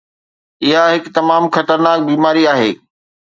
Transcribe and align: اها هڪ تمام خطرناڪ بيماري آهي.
اها 0.67 0.81
هڪ 0.93 1.05
تمام 1.17 1.43
خطرناڪ 1.55 1.99
بيماري 2.09 2.43
آهي. 2.55 2.71